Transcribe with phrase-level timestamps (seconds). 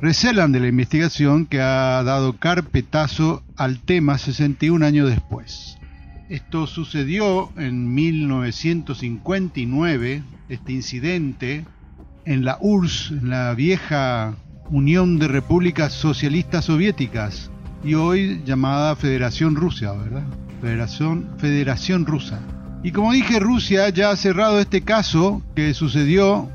[0.00, 5.78] recelan de la investigación que ha dado carpetazo al tema 61 años después.
[6.28, 11.64] Esto sucedió en 1959, este incidente,
[12.24, 14.34] en la URSS, en la vieja
[14.70, 17.52] Unión de Repúblicas Socialistas Soviéticas,
[17.84, 20.24] y hoy llamada Federación Rusia, ¿verdad?
[20.60, 22.40] Federación, Federación Rusa.
[22.84, 26.50] Y como dije, Rusia ya ha cerrado este caso que sucedió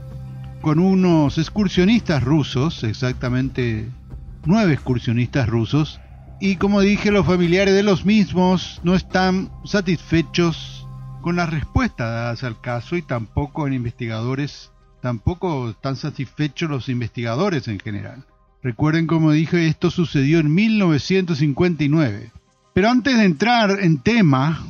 [0.61, 3.89] con unos excursionistas rusos, exactamente
[4.45, 5.99] nueve excursionistas rusos,
[6.39, 10.87] y como dije, los familiares de los mismos no están satisfechos
[11.21, 14.71] con las respuestas dadas al caso y tampoco en investigadores,
[15.02, 18.23] tampoco están satisfechos los investigadores en general.
[18.61, 22.31] Recuerden, como dije, esto sucedió en 1959.
[22.75, 24.64] Pero antes de entrar en tema,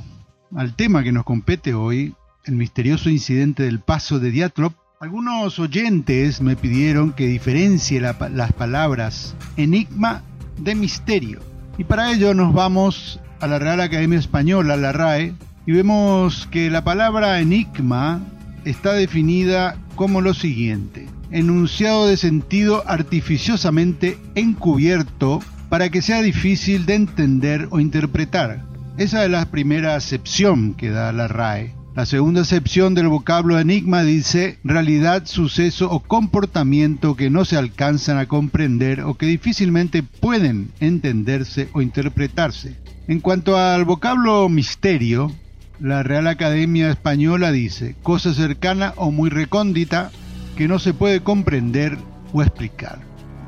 [0.55, 2.15] al tema que nos compete hoy,
[2.45, 9.35] el misterioso incidente del paso de Diatlov, algunos oyentes me pidieron que diferencie las palabras
[9.55, 10.23] enigma
[10.57, 11.39] de misterio.
[11.77, 15.33] Y para ello nos vamos a la Real Academia Española, la RAE,
[15.65, 18.21] y vemos que la palabra enigma
[18.65, 21.07] está definida como lo siguiente.
[21.31, 25.39] Enunciado de sentido artificiosamente encubierto
[25.69, 28.68] para que sea difícil de entender o interpretar
[28.99, 31.73] esa es la primera acepción que da la RAE.
[31.95, 38.17] La segunda acepción del vocablo enigma dice realidad, suceso o comportamiento que no se alcanzan
[38.17, 42.75] a comprender o que difícilmente pueden entenderse o interpretarse.
[43.07, 45.31] En cuanto al vocablo misterio,
[45.79, 50.11] la Real Academia Española dice cosa cercana o muy recóndita
[50.57, 51.97] que no se puede comprender
[52.33, 52.99] o explicar.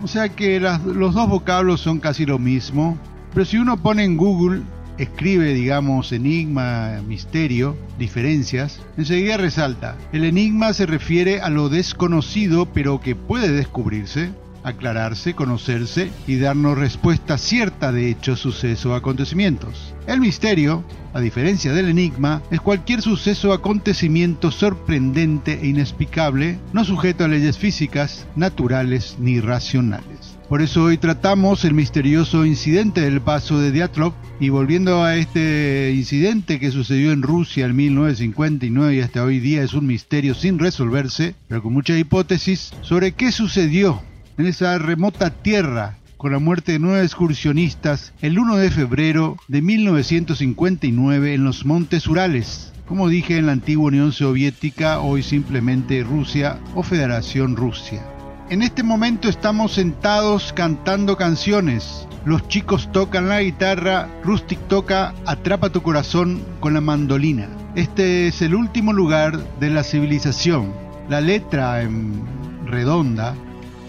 [0.01, 2.97] O sea que los dos vocablos son casi lo mismo,
[3.33, 4.61] pero si uno pone en Google
[5.01, 13.01] escribe, digamos, enigma, misterio, diferencias, enseguida resalta, el enigma se refiere a lo desconocido pero
[13.01, 14.31] que puede descubrirse,
[14.63, 19.93] aclararse, conocerse y darnos respuesta cierta de hechos, sucesos o acontecimientos.
[20.07, 26.85] El misterio, a diferencia del enigma, es cualquier suceso o acontecimiento sorprendente e inexplicable, no
[26.85, 30.10] sujeto a leyes físicas, naturales ni racionales.
[30.51, 35.93] Por eso hoy tratamos el misterioso incidente del paso de Diatlov y volviendo a este
[35.95, 40.59] incidente que sucedió en Rusia en 1959 y hasta hoy día es un misterio sin
[40.59, 44.01] resolverse, pero con muchas hipótesis sobre qué sucedió
[44.37, 49.61] en esa remota tierra con la muerte de nueve excursionistas el 1 de febrero de
[49.61, 52.73] 1959 en los Montes Urales.
[52.85, 58.03] Como dije en la antigua Unión Soviética, hoy simplemente Rusia o Federación Rusia.
[58.51, 62.05] En este momento estamos sentados cantando canciones.
[62.25, 67.47] Los chicos tocan la guitarra, Rustic toca Atrapa tu corazón con la mandolina.
[67.75, 70.73] Este es el último lugar de la civilización.
[71.07, 72.25] La letra en
[72.65, 73.35] redonda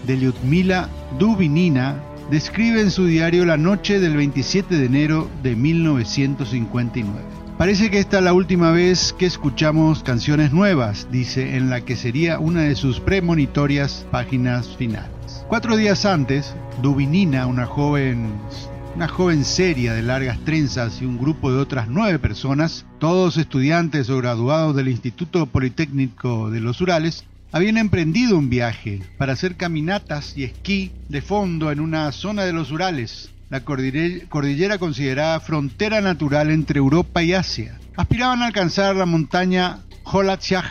[0.07, 0.87] de Lyudmila
[1.19, 2.01] Dubinina
[2.31, 7.32] describe en su diario la noche del 27 de enero de 1959.
[7.57, 11.95] Parece que esta es la última vez que escuchamos canciones nuevas, dice en la que
[11.95, 15.45] sería una de sus premonitorias páginas finales.
[15.47, 18.31] Cuatro días antes, Dubinina, una joven,
[18.95, 24.09] una joven seria de largas trenzas y un grupo de otras nueve personas, todos estudiantes
[24.09, 30.35] o graduados del Instituto Politécnico de los Urales, habían emprendido un viaje para hacer caminatas
[30.35, 36.49] y esquí de fondo en una zona de los Urales, la cordillera considerada frontera natural
[36.49, 37.77] entre Europa y Asia.
[37.95, 40.65] Aspiraban a alcanzar la montaña Holatsyach,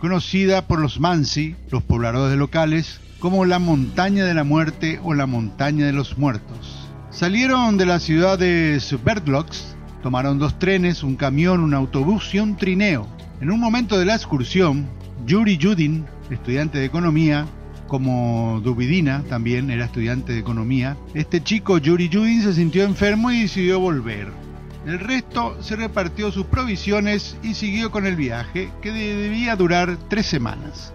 [0.00, 5.26] conocida por los Mansi, los pobladores locales, como la montaña de la muerte o la
[5.26, 6.88] montaña de los muertos.
[7.10, 12.56] Salieron de la ciudad de Sverdlovsk, tomaron dos trenes, un camión, un autobús y un
[12.56, 13.06] trineo.
[13.40, 14.88] En un momento de la excursión,
[15.26, 17.46] Yuri Yudin, estudiante de economía,
[17.86, 23.42] como Dubidina también era estudiante de economía, este chico Yuri Yudin se sintió enfermo y
[23.42, 24.28] decidió volver.
[24.86, 30.26] El resto se repartió sus provisiones y siguió con el viaje, que debía durar tres
[30.26, 30.92] semanas.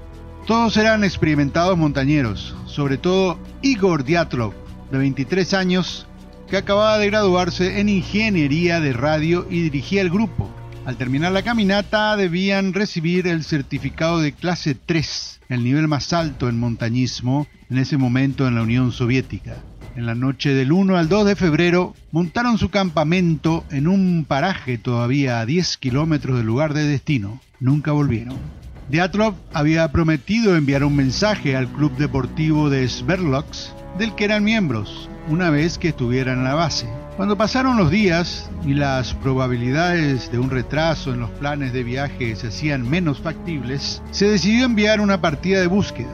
[0.48, 4.54] Todos eran experimentados montañeros, sobre todo Igor Diatlov,
[4.92, 6.08] de 23 años,
[6.50, 10.50] que acababa de graduarse en ingeniería de radio y dirigía el grupo.
[10.84, 16.50] Al terminar la caminata debían recibir el certificado de clase 3, el nivel más alto
[16.50, 19.58] en montañismo en ese momento en la Unión Soviética.
[19.96, 24.80] En la noche del 1 al 2 de febrero montaron su campamento en un paraje
[24.80, 27.40] todavía a 10 kilómetros del lugar de destino.
[27.60, 28.38] Nunca volvieron.
[28.90, 35.11] Diatlov había prometido enviar un mensaje al club deportivo de Sverdlovsk del que eran miembros
[35.32, 36.88] una vez que estuvieran en la base.
[37.16, 42.36] Cuando pasaron los días y las probabilidades de un retraso en los planes de viaje
[42.36, 46.10] se hacían menos factibles, se decidió enviar una partida de búsqueda.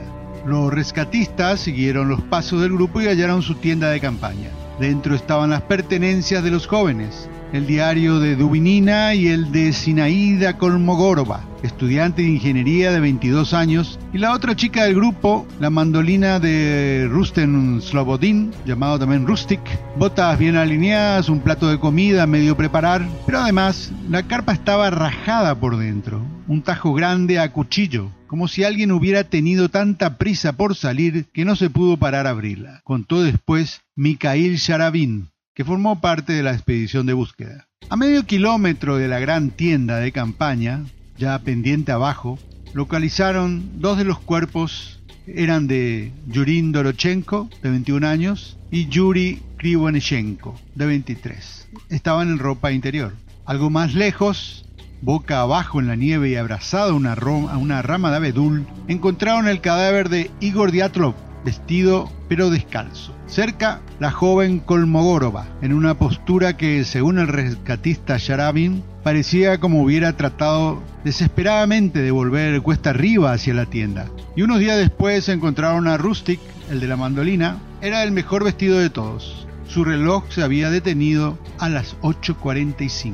[0.45, 4.49] Los rescatistas siguieron los pasos del grupo y hallaron su tienda de campaña.
[4.79, 10.57] Dentro estaban las pertenencias de los jóvenes, el diario de Dubinina y el de Sinaída
[10.57, 16.39] Kolmogorova, estudiante de ingeniería de 22 años, y la otra chica del grupo, la mandolina
[16.39, 19.59] de Rusten Slobodin, llamado también Rustic,
[19.97, 25.55] botas bien alineadas, un plato de comida medio preparar, pero además la carpa estaba rajada
[25.55, 30.75] por dentro, un tajo grande a cuchillo, como si alguien hubiera tenido tanta prisa por
[30.75, 32.81] salir que no se pudo parar a abrirla.
[32.83, 37.67] Contó después Mikhail Sharabin, que formó parte de la expedición de búsqueda.
[37.89, 40.83] A medio kilómetro de la gran tienda de campaña,
[41.17, 42.39] ya pendiente abajo,
[42.73, 50.59] localizaron dos de los cuerpos, eran de Yurin Dorochenko, de 21 años, y Yuri Krivonichenko,
[50.75, 51.67] de 23.
[51.89, 53.13] Estaban en ropa interior.
[53.45, 54.65] Algo más lejos,
[55.01, 59.47] boca abajo en la nieve y abrazado a una, a una rama de abedul, encontraron
[59.47, 61.15] el cadáver de Igor Diatlov,
[61.47, 63.15] vestido pero descalzo.
[63.25, 70.11] Cerca, la joven Kolmogorova, en una postura que, según el rescatista Sharabin, parecía como hubiera
[70.17, 74.07] tratado desesperadamente de volver cuesta arriba hacia la tienda.
[74.35, 78.77] Y unos días después encontraron a Rustic, el de la mandolina, era el mejor vestido
[78.77, 79.47] de todos.
[79.69, 83.13] Su reloj se había detenido a las 8.45.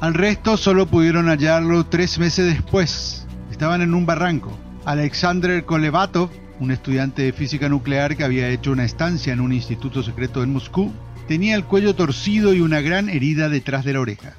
[0.00, 3.26] Al resto solo pudieron hallarlo tres meses después.
[3.50, 4.56] Estaban en un barranco.
[4.86, 6.30] Alexander Kolevatov
[6.60, 10.52] un estudiante de física nuclear que había hecho una estancia en un instituto secreto en
[10.52, 10.92] Moscú,
[11.28, 14.34] tenía el cuello torcido y una gran herida detrás de la oreja.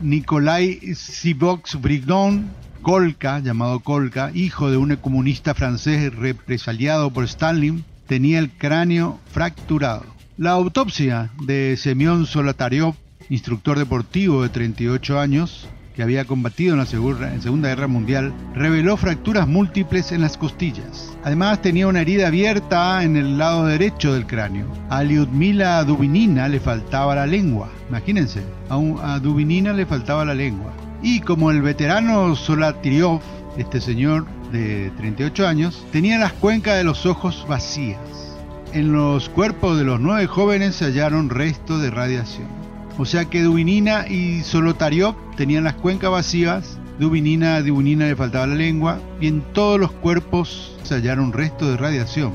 [0.00, 2.50] Nikolai Sivox Brignon,
[2.82, 10.04] Kolka, llamado Kolka, hijo de un comunista francés represaliado por Stalin, tenía el cráneo fracturado.
[10.36, 12.94] La autopsia de Semyon Solotaryov,
[13.28, 19.46] instructor deportivo de 38 años, que había combatido en la Segunda Guerra Mundial, reveló fracturas
[19.46, 21.16] múltiples en las costillas.
[21.24, 24.66] Además tenía una herida abierta en el lado derecho del cráneo.
[24.88, 27.70] A Lyudmila Dubinina le faltaba la lengua.
[27.88, 30.72] Imagínense, a, Dubinina le faltaba la lengua.
[31.02, 33.20] Y como el veterano Solatriov,
[33.58, 37.98] este señor de 38 años, tenía las cuencas de los ojos vacías.
[38.72, 42.61] En los cuerpos de los nueve jóvenes se hallaron restos de radiación.
[42.98, 48.46] O sea que Dubinina y Solotariov tenían las cuencas vacías, Dubinina a Dubinina le faltaba
[48.46, 52.34] la lengua y en todos los cuerpos se hallaron restos de radiación.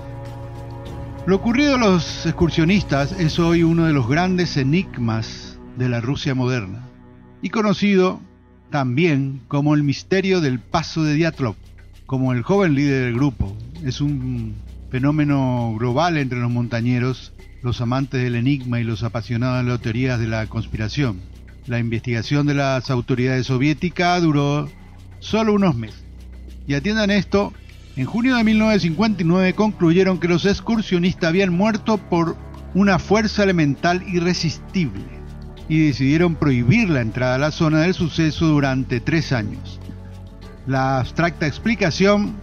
[1.28, 6.34] Lo ocurrido a los excursionistas es hoy uno de los grandes enigmas de la Rusia
[6.34, 6.88] moderna
[7.42, 8.20] y conocido
[8.72, 11.56] también como el misterio del paso de Diatlov,
[12.06, 13.56] como el joven líder del grupo.
[13.84, 14.56] Es un
[14.90, 20.20] fenómeno global entre los montañeros los amantes del enigma y los apasionados de las teorías
[20.20, 21.20] de la conspiración.
[21.66, 24.70] La investigación de las autoridades soviéticas duró
[25.20, 26.04] solo unos meses.
[26.68, 27.54] Y atiendan esto,
[27.96, 32.38] en junio de 1959 concluyeron que los excursionistas habían muerto por
[32.74, 35.04] una fuerza elemental irresistible
[35.70, 39.80] y decidieron prohibir la entrada a la zona del suceso durante tres años.
[40.66, 42.36] La abstracta explicación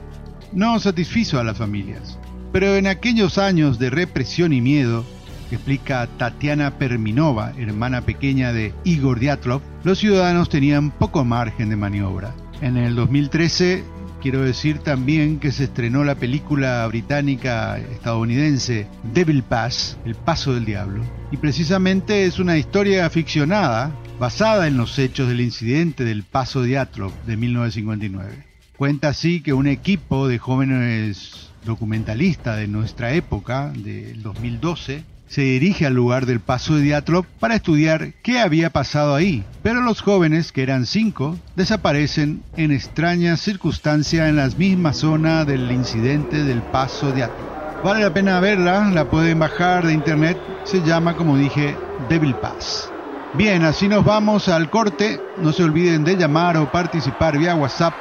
[0.53, 2.19] no satisfizo a las familias.
[2.55, 5.05] Pero en aquellos años de represión y miedo,
[5.51, 12.33] explica Tatiana Perminova, hermana pequeña de Igor Diatlov, los ciudadanos tenían poco margen de maniobra.
[12.61, 13.83] En el 2013
[14.23, 20.65] quiero decir también que se estrenó la película británica estadounidense Devil Pass, El Paso del
[20.65, 26.63] Diablo, y precisamente es una historia ficcionada basada en los hechos del incidente del Paso
[26.63, 28.45] de Atrop de 1959.
[28.77, 35.87] Cuenta así que un equipo de jóvenes documentalistas de nuestra época, del 2012, se dirige
[35.87, 40.53] al lugar del paso de Diatlov para estudiar qué había pasado ahí, pero los jóvenes,
[40.53, 47.09] que eran cinco, desaparecen en extrañas circunstancias en la misma zona del incidente del paso
[47.09, 47.83] de Diatlov.
[47.83, 51.77] Vale la pena verla, la pueden bajar de internet, se llama como dije
[52.09, 52.91] Devil Pass.
[53.35, 57.95] Bien, así nos vamos al corte, no se olviden de llamar o participar vía WhatsApp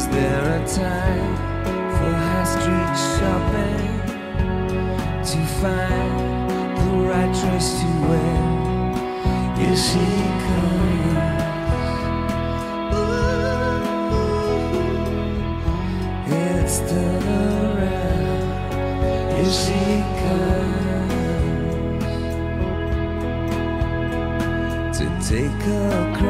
[0.00, 1.36] Is there a time
[1.92, 3.88] for high street shopping
[5.30, 6.14] to find
[6.78, 8.40] the right dress to wear?
[9.68, 10.06] Is she
[10.46, 11.16] coming?
[12.94, 13.12] Ooh,
[16.32, 17.24] it's still
[17.76, 18.40] around.
[19.38, 19.84] Is she
[20.22, 20.56] comes
[24.96, 25.70] to take a.
[26.16, 26.29] Crack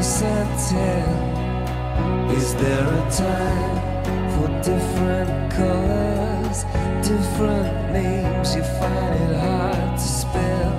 [0.00, 0.22] Is
[2.54, 3.80] there a time
[4.32, 6.64] for different colors,
[7.06, 10.72] different names you find it hard to spell?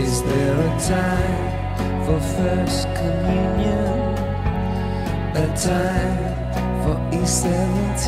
[0.00, 3.98] Is there a time for first communion?
[5.36, 6.16] A time
[6.82, 8.06] for E17?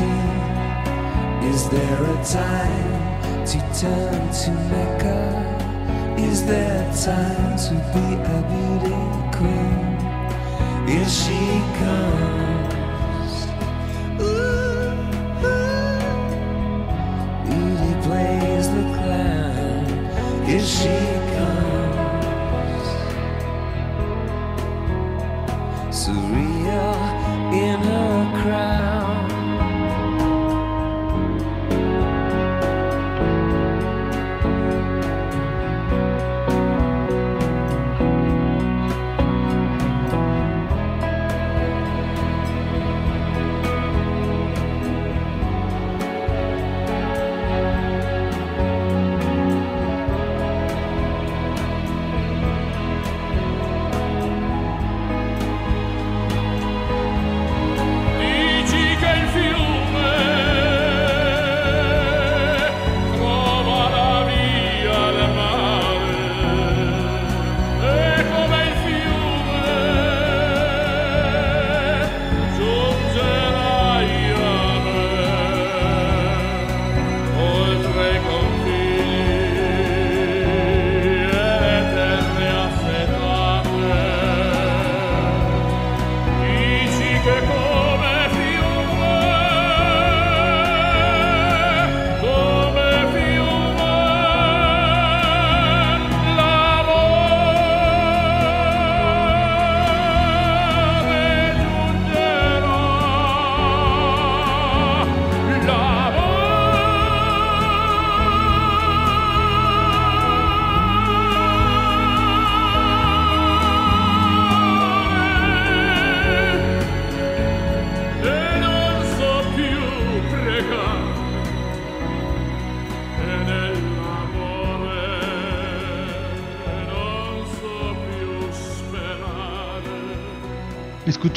[1.53, 5.21] Is there a time to turn to Mecca?
[6.19, 8.97] Is there time to be a beauty
[9.37, 9.88] queen?
[10.89, 13.47] Here she comes.
[18.05, 19.85] Plays the clown.
[20.47, 21.28] Here she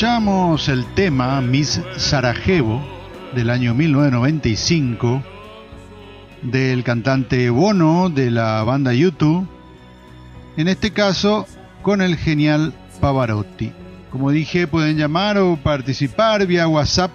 [0.01, 2.83] Escuchamos el tema Miss Sarajevo
[3.35, 5.23] del año 1995
[6.41, 9.47] del cantante Bono de la banda YouTube,
[10.57, 11.45] en este caso
[11.83, 13.73] con el genial Pavarotti.
[14.09, 17.11] Como dije, pueden llamar o participar vía WhatsApp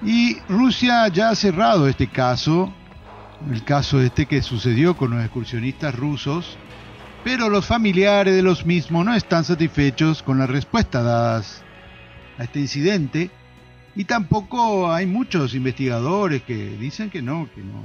[0.05, 2.71] Y Rusia ya ha cerrado este caso,
[3.51, 6.57] el caso este que sucedió con los excursionistas rusos,
[7.25, 11.61] pero los familiares de los mismos no están satisfechos con la respuesta dadas
[12.37, 13.31] a este incidente
[13.97, 17.83] y tampoco hay muchos investigadores que dicen que no, que no,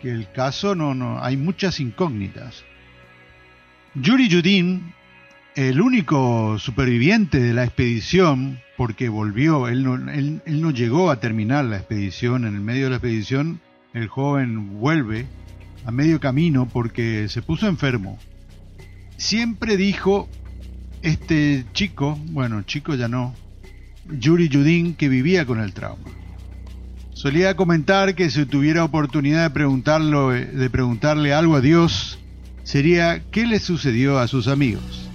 [0.00, 2.62] que el caso no, no, hay muchas incógnitas.
[3.96, 4.94] Yuri Yudin,
[5.56, 11.64] el único superviviente de la expedición, porque volvió, él no, él, no llegó a terminar
[11.64, 13.60] la expedición, en el medio de la expedición
[13.94, 15.26] el joven vuelve
[15.84, 18.20] a medio camino porque se puso enfermo.
[19.16, 20.28] Siempre dijo
[21.02, 23.34] este chico, bueno, chico ya no,
[24.10, 26.04] Yuri Yudin, que vivía con el trauma.
[27.12, 32.18] Solía comentar que si tuviera oportunidad de, preguntarlo, de preguntarle algo a Dios,
[32.62, 35.08] sería qué le sucedió a sus amigos.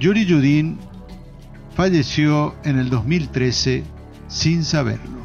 [0.00, 0.78] Yuri Yudin
[1.76, 3.84] falleció en el 2013
[4.28, 5.20] sin saberlo.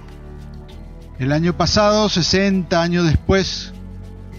[1.17, 3.73] El año pasado, 60 años después,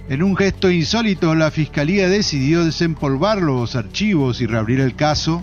[0.08, 5.42] en un gesto insólito, la Fiscalía decidió desempolvar los archivos y reabrir el caso.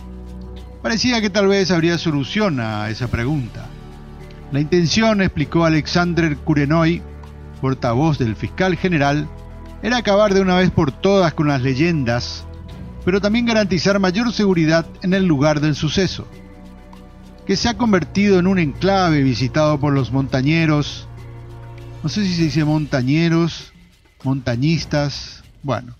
[0.83, 3.67] Parecía que tal vez habría solución a esa pregunta.
[4.51, 7.01] La intención, explicó Alexander Kurenoy,
[7.61, 9.29] portavoz del fiscal general,
[9.81, 12.45] era acabar de una vez por todas con las leyendas,
[13.05, 16.27] pero también garantizar mayor seguridad en el lugar del suceso,
[17.47, 21.07] que se ha convertido en un enclave visitado por los montañeros,
[22.03, 23.71] no sé si se dice montañeros,
[24.25, 25.95] montañistas, bueno,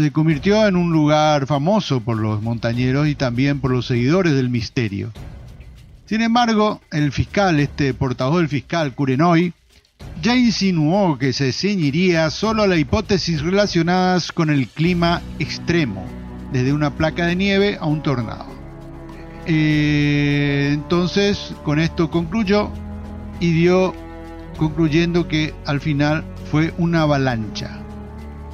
[0.00, 4.50] se convirtió en un lugar famoso por los montañeros y también por los seguidores del
[4.50, 5.12] misterio.
[6.06, 9.52] Sin embargo, el fiscal, este portavoz del fiscal, Curenoy,
[10.22, 16.04] ya insinuó que se ceñiría solo a las hipótesis relacionadas con el clima extremo,
[16.52, 18.46] desde una placa de nieve a un tornado.
[19.46, 22.70] Eh, entonces, con esto concluyó
[23.38, 23.94] y dio
[24.56, 27.79] concluyendo que al final fue una avalancha.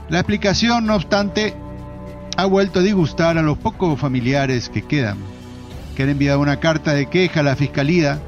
[0.09, 1.55] La explicación, no obstante,
[2.37, 5.19] ha vuelto a disgustar a los pocos familiares que quedan,
[5.97, 8.21] que han enviado una carta de queja a la fiscalía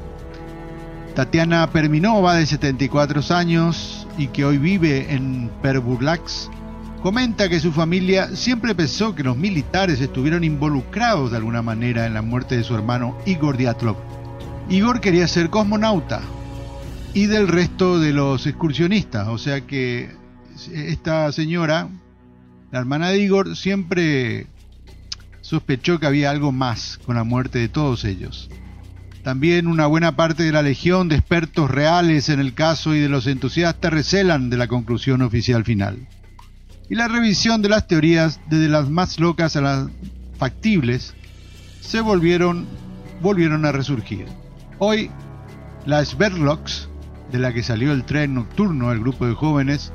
[1.15, 6.49] Tatiana Perminova, de 74 años y que hoy vive en Perburlax,
[7.01, 12.13] comenta que su familia siempre pensó que los militares estuvieron involucrados de alguna manera en
[12.13, 13.97] la muerte de su hermano Igor Diatlov.
[14.69, 16.21] Igor quería ser cosmonauta
[17.13, 20.18] y del resto de los excursionistas, o sea que
[20.67, 21.89] esta señora,
[22.71, 24.47] la hermana de Igor, siempre
[25.41, 28.49] sospechó que había algo más con la muerte de todos ellos.
[29.23, 33.09] También una buena parte de la legión de expertos reales en el caso y de
[33.09, 36.07] los entusiastas recelan de la conclusión oficial final.
[36.89, 39.87] Y la revisión de las teorías, desde las más locas a las
[40.37, 41.13] factibles,
[41.81, 42.65] se volvieron,
[43.21, 44.25] volvieron a resurgir.
[44.79, 45.11] Hoy,
[45.85, 46.89] la Sverdlovsk,
[47.31, 49.91] de la que salió el tren nocturno del grupo de jóvenes,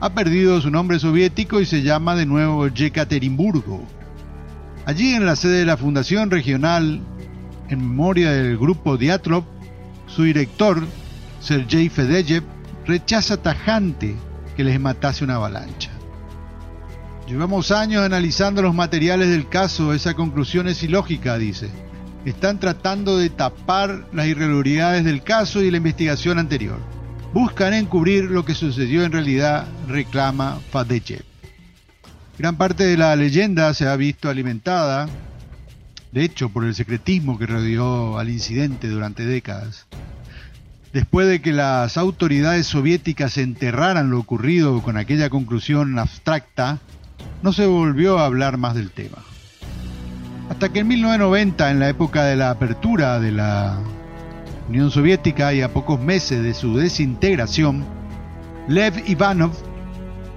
[0.00, 3.82] ha perdido su nombre soviético y se llama de nuevo Yekaterinburgo.
[4.86, 7.00] Allí en la sede de la Fundación Regional
[7.68, 9.44] en memoria del grupo Diatlov,
[10.06, 10.86] su director,
[11.40, 12.42] Sergei Fedeyev,
[12.86, 14.16] rechaza tajante
[14.56, 15.90] que les matase una avalancha.
[17.26, 21.70] Llevamos años analizando los materiales del caso, esa conclusión es ilógica, dice.
[22.24, 26.78] Están tratando de tapar las irregularidades del caso y la investigación anterior.
[27.32, 31.24] Buscan encubrir lo que sucedió en realidad, reclama Fadeyev.
[32.38, 35.08] Gran parte de la leyenda se ha visto alimentada
[36.12, 39.86] de hecho por el secretismo que rodeó al incidente durante décadas.
[40.92, 46.78] Después de que las autoridades soviéticas enterraran lo ocurrido con aquella conclusión abstracta,
[47.42, 49.18] no se volvió a hablar más del tema.
[50.48, 53.78] Hasta que en 1990, en la época de la apertura de la
[54.68, 57.86] Unión Soviética y a pocos meses de su desintegración,
[58.68, 59.52] Lev Ivanov,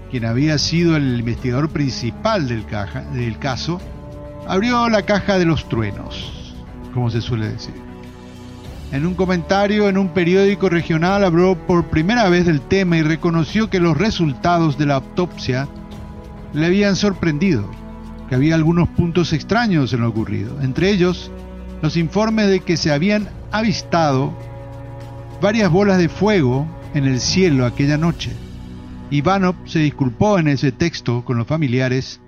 [0.10, 3.82] quien había sido el investigador principal del, caso,
[4.48, 6.56] abrió la caja de los truenos,
[6.94, 7.74] como se suele decir.
[8.94, 13.70] En un comentario en un periódico regional habló por primera vez del tema y reconoció
[13.70, 15.68] que los resultados de la autopsia
[16.54, 17.70] le habían sorprendido,
[18.30, 21.32] que había algunos puntos extraños en lo ocurrido, entre ellos
[21.82, 24.34] los informes de que se habían avistado
[25.42, 28.32] varias bolas de fuego en el cielo aquella noche.
[29.10, 32.22] Ivanov se disculpó en ese texto con los familiares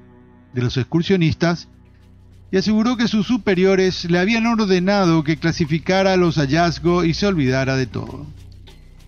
[0.54, 1.70] de los excursionistas
[2.52, 7.76] y aseguró que sus superiores le habían ordenado que clasificara los hallazgos y se olvidara
[7.78, 8.28] de todo.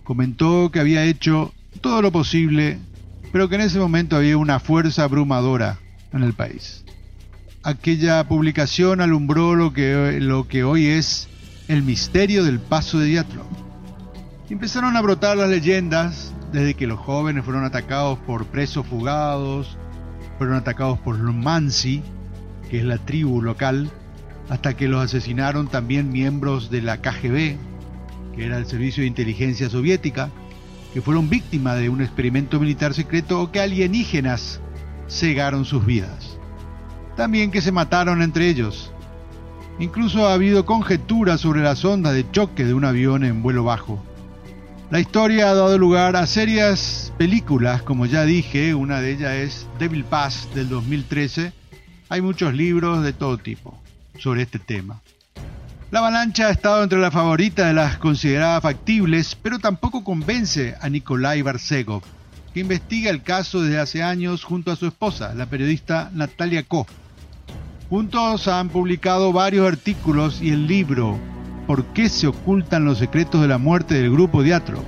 [0.02, 2.78] Comentó que había hecho todo lo posible,
[3.32, 5.78] pero que en ese momento había una fuerza abrumadora
[6.12, 6.84] en el país.
[7.62, 11.28] Aquella publicación alumbró lo que, lo que hoy es
[11.68, 13.44] el misterio del paso de Diatlo.
[14.48, 19.76] Empezaron a brotar las leyendas desde que los jóvenes fueron atacados por presos fugados,
[20.38, 22.02] fueron atacados por los Mansi,
[22.70, 23.90] que es la tribu local,
[24.48, 27.56] hasta que los asesinaron también miembros de la KGB,
[28.36, 30.30] que era el Servicio de Inteligencia Soviética,
[30.94, 34.60] que fueron víctimas de un experimento militar secreto o que alienígenas
[35.08, 36.38] cegaron sus vidas.
[37.16, 38.92] También que se mataron entre ellos.
[39.78, 44.02] Incluso ha habido conjeturas sobre las ondas de choque de un avión en vuelo bajo.
[44.90, 49.66] La historia ha dado lugar a serias películas, como ya dije, una de ellas es
[49.78, 51.52] Devil Pass del 2013,
[52.08, 53.78] hay muchos libros de todo tipo
[54.18, 55.02] sobre este tema.
[55.90, 60.88] La avalancha ha estado entre las favoritas de las consideradas factibles, pero tampoco convence a
[60.88, 62.02] Nikolai Barsegov,
[62.54, 66.86] que investiga el caso desde hace años junto a su esposa, la periodista Natalia Ko.
[67.88, 71.16] Juntos han publicado varios artículos y el libro
[71.68, 74.82] ¿Por qué se ocultan los secretos de la muerte del grupo Diatro?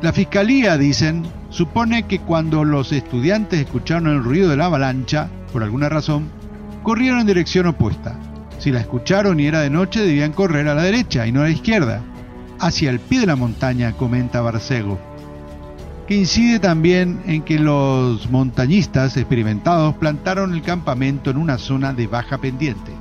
[0.00, 5.62] La fiscalía, dicen, supone que cuando los estudiantes escucharon el ruido de la avalancha, por
[5.62, 6.30] alguna razón,
[6.82, 8.18] corrieron en dirección opuesta.
[8.58, 11.44] Si la escucharon y era de noche, debían correr a la derecha y no a
[11.44, 12.02] la izquierda,
[12.58, 14.98] hacia el pie de la montaña, comenta Barcego,
[16.14, 22.38] incide también en que los montañistas experimentados plantaron el campamento en una zona de baja
[22.38, 22.92] pendiente.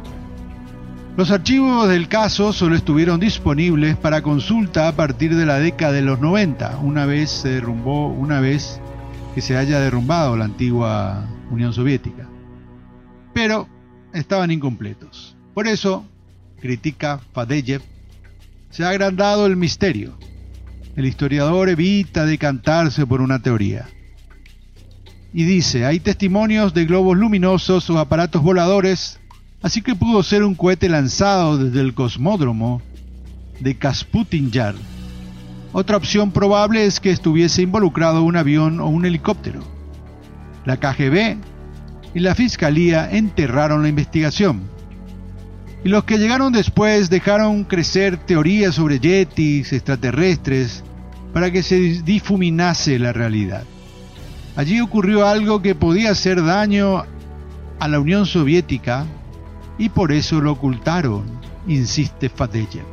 [1.18, 6.02] Los archivos del caso solo estuvieron disponibles para consulta a partir de la década de
[6.02, 8.80] los 90, una vez se derrumbó, una vez
[9.36, 12.32] que se haya derrumbado la antigua Unión Soviética
[13.34, 13.68] pero
[14.14, 15.36] estaban incompletos.
[15.54, 16.06] Por eso,
[16.60, 17.82] critica Fadeyev,
[18.70, 20.18] se ha agrandado el misterio.
[20.96, 23.88] El historiador evita decantarse por una teoría.
[25.34, 29.20] Y dice, hay testimonios de globos luminosos o aparatos voladores,
[29.62, 32.82] así que pudo ser un cohete lanzado desde el cosmódromo
[33.62, 34.76] de Kasputin Yar.
[35.72, 39.64] Otra opción probable es que estuviese involucrado un avión o un helicóptero.
[40.66, 41.38] La KGB
[42.14, 44.71] y la fiscalía enterraron la investigación.
[45.84, 50.84] Y los que llegaron después dejaron crecer teorías sobre yetis extraterrestres
[51.34, 53.64] para que se difuminase la realidad.
[54.56, 57.04] Allí ocurrió algo que podía hacer daño
[57.80, 59.06] a la Unión Soviética
[59.78, 61.24] y por eso lo ocultaron,
[61.68, 62.86] insiste Fadeyev.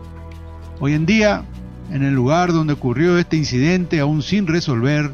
[0.81, 1.44] Hoy en día,
[1.90, 5.12] en el lugar donde ocurrió este incidente aún sin resolver,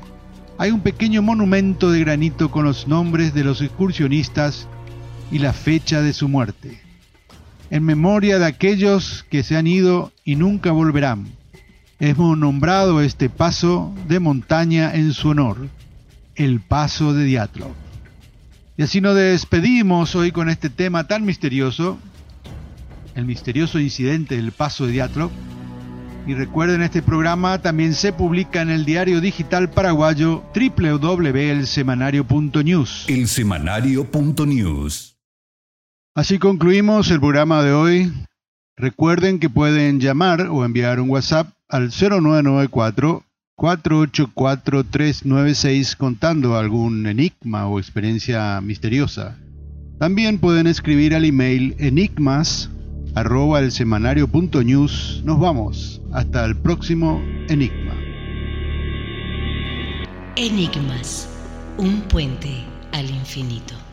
[0.58, 4.68] hay un pequeño monumento de granito con los nombres de los excursionistas
[5.32, 6.83] y la fecha de su muerte,
[7.70, 11.26] en memoria de aquellos que se han ido y nunca volverán.
[12.00, 15.68] Hemos nombrado este paso de montaña en su honor,
[16.34, 17.72] el Paso de Diatlov.
[18.76, 21.98] Y así nos despedimos hoy con este tema tan misterioso,
[23.14, 25.30] el misterioso incidente del Paso de Diatlov,
[26.26, 33.04] y recuerden, este programa también se publica en el diario digital paraguayo www.elsemanario.news.
[33.08, 35.13] Elsemanario.news.
[36.16, 38.12] Así concluimos el programa de hoy.
[38.76, 43.24] Recuerden que pueden llamar o enviar un WhatsApp al 0994
[43.56, 49.36] 484 396 contando algún enigma o experiencia misteriosa.
[49.98, 52.70] También pueden escribir al email enigmas
[53.16, 54.30] arroba el semanario
[54.64, 55.20] news.
[55.24, 56.00] Nos vamos.
[56.12, 57.94] Hasta el próximo Enigma.
[60.36, 61.28] Enigmas.
[61.76, 63.83] Un puente al infinito.